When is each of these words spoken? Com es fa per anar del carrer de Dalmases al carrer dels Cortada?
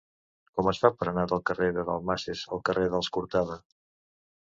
Com 0.59 0.69
es 0.69 0.77
fa 0.83 0.89
per 1.01 1.07
anar 1.11 1.25
del 1.31 1.43
carrer 1.49 1.67
de 1.75 1.83
Dalmases 1.89 2.41
al 2.57 2.63
carrer 2.71 2.87
dels 2.95 3.11
Cortada? 3.19 3.59